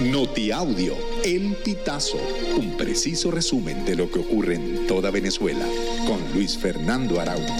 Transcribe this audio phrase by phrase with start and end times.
[0.00, 2.18] Notiaudio, El Pitazo,
[2.58, 5.64] un preciso resumen de lo que ocurre en toda Venezuela,
[6.04, 7.54] con Luis Fernando Araújo.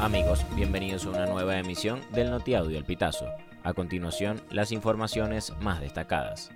[0.00, 3.26] Amigos, bienvenidos a una nueva emisión del Notiaudio El Pitazo.
[3.62, 6.50] A continuación, las informaciones más destacadas.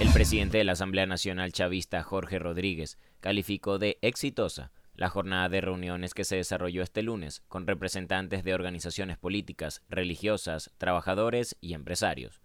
[0.00, 5.62] El presidente de la Asamblea Nacional Chavista, Jorge Rodríguez, calificó de exitosa la jornada de
[5.62, 12.42] reuniones que se desarrolló este lunes con representantes de organizaciones políticas, religiosas, trabajadores y empresarios.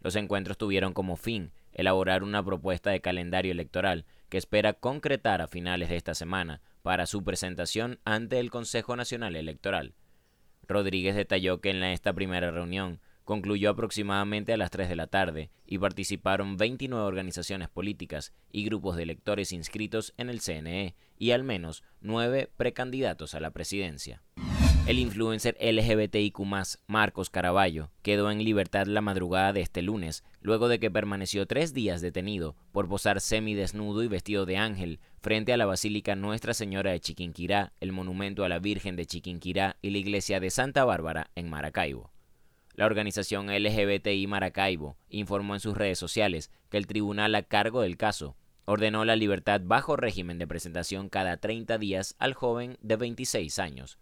[0.00, 5.48] Los encuentros tuvieron como fin elaborar una propuesta de calendario electoral que espera concretar a
[5.48, 9.96] finales de esta semana para su presentación ante el Consejo Nacional Electoral.
[10.68, 15.50] Rodríguez detalló que en esta primera reunión concluyó aproximadamente a las 3 de la tarde
[15.66, 21.42] y participaron 29 organizaciones políticas y grupos de electores inscritos en el CNE y al
[21.42, 24.22] menos 9 precandidatos a la presidencia.
[24.86, 26.38] El influencer LGBTIQ
[26.86, 31.74] Marcos Caraballo quedó en libertad la madrugada de este lunes, luego de que permaneció tres
[31.74, 36.92] días detenido por posar semidesnudo y vestido de ángel frente a la Basílica Nuestra Señora
[36.92, 41.32] de Chiquinquirá, el monumento a la Virgen de Chiquinquirá y la iglesia de Santa Bárbara
[41.34, 42.12] en Maracaibo.
[42.76, 47.96] La organización LGBTI Maracaibo informó en sus redes sociales que el tribunal a cargo del
[47.96, 53.58] caso ordenó la libertad bajo régimen de presentación cada 30 días al joven de 26
[53.60, 53.98] años.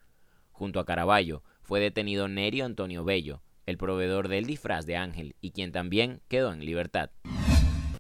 [0.50, 5.53] Junto a Caraballo fue detenido Nerio Antonio Bello, el proveedor del disfraz de Ángel y
[5.53, 7.11] quien también quedó en libertad.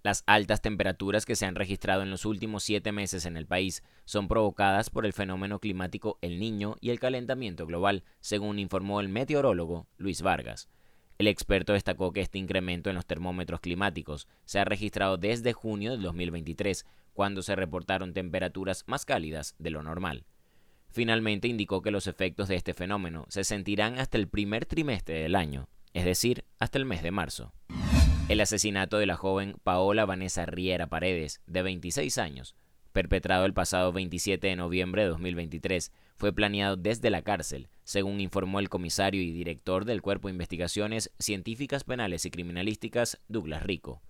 [0.04, 3.82] Las altas temperaturas que se han registrado en los últimos siete meses en el país
[4.04, 9.08] son provocadas por el fenómeno climático El Niño y el calentamiento global, según informó el
[9.08, 10.68] meteorólogo Luis Vargas.
[11.16, 15.92] El experto destacó que este incremento en los termómetros climáticos se ha registrado desde junio
[15.92, 20.26] del 2023, cuando se reportaron temperaturas más cálidas de lo normal.
[20.90, 25.34] Finalmente indicó que los efectos de este fenómeno se sentirán hasta el primer trimestre del
[25.34, 27.54] año, es decir, hasta el mes de marzo.
[28.26, 32.54] El asesinato de la joven Paola Vanessa Riera Paredes, de 26 años,
[32.94, 38.60] perpetrado el pasado 27 de noviembre de 2023, fue planeado desde la cárcel, según informó
[38.60, 44.00] el comisario y director del Cuerpo de Investigaciones Científicas Penales y Criminalísticas, Douglas Rico.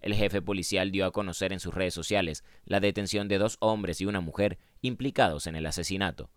[0.00, 4.00] El jefe policial dio a conocer en sus redes sociales la detención de dos hombres
[4.00, 6.30] y una mujer implicados en el asesinato.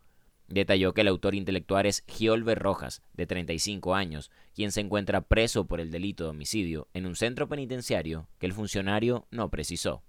[0.51, 5.65] Detalló que el autor intelectual es Giolver Rojas, de 35 años, quien se encuentra preso
[5.65, 10.03] por el delito de homicidio en un centro penitenciario que el funcionario no precisó.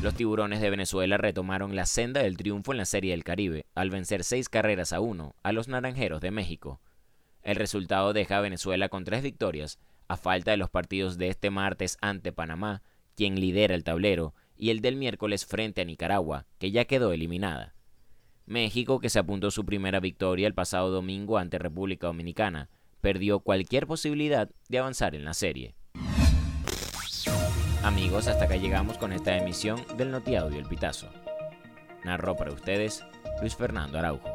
[0.00, 3.90] Los tiburones de Venezuela retomaron la senda del triunfo en la Serie del Caribe al
[3.90, 6.80] vencer seis carreras a uno a los Naranjeros de México.
[7.42, 11.50] El resultado deja a Venezuela con tres victorias, a falta de los partidos de este
[11.50, 12.82] martes ante Panamá,
[13.16, 17.73] quien lidera el tablero, y el del miércoles frente a Nicaragua, que ya quedó eliminada.
[18.46, 22.68] México, que se apuntó su primera victoria el pasado domingo ante República Dominicana,
[23.00, 25.74] perdió cualquier posibilidad de avanzar en la serie.
[27.82, 31.10] Amigos, hasta acá llegamos con esta emisión del Notiaudio El Pitazo.
[32.02, 33.04] Narró para ustedes
[33.40, 34.34] Luis Fernando Araujo.